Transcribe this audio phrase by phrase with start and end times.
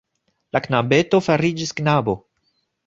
[0.57, 2.21] La knabeto fariĝis knabo...